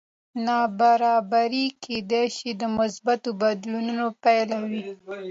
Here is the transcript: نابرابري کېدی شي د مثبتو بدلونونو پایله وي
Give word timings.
نابرابري 0.45 1.65
کېدی 1.83 2.25
شي 2.35 2.49
د 2.61 2.63
مثبتو 2.77 3.29
بدلونونو 3.41 4.05
پایله 4.23 4.57
وي 4.69 4.83